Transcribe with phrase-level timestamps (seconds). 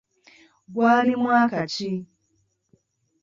[0.73, 1.91] Gwali mwaka ki?